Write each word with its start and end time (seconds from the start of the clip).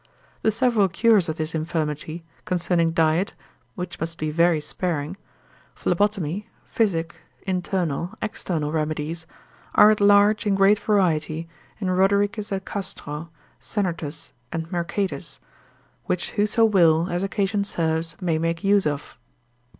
The 0.41 0.49
several 0.49 0.87
cures 0.89 1.29
of 1.29 1.35
this 1.37 1.53
infirmity, 1.53 2.23
concerning 2.45 2.89
diet, 2.89 3.35
which 3.75 3.99
must 3.99 4.17
be 4.17 4.31
very 4.31 4.59
sparing, 4.59 5.15
phlebotomy, 5.75 6.49
physic, 6.63 7.17
internal, 7.43 8.15
external 8.19 8.71
remedies, 8.71 9.27
are 9.75 9.91
at 9.91 10.01
large 10.01 10.47
in 10.47 10.55
great 10.55 10.79
variety 10.79 11.47
in 11.79 11.91
Rodericus 11.91 12.51
a 12.51 12.59
Castro, 12.59 13.29
Sennertus, 13.59 14.31
and 14.51 14.71
Mercatus, 14.71 15.37
which 16.05 16.31
whoso 16.31 16.65
will, 16.65 17.07
as 17.11 17.21
occasion 17.21 17.63
serves, 17.63 18.15
may 18.19 18.39
make 18.39 18.63
use 18.63 18.87
of. 18.87 19.19